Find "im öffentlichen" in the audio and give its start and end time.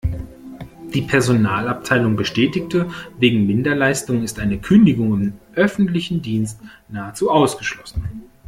5.13-6.23